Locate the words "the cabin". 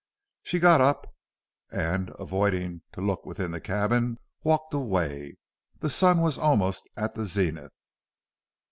3.51-4.17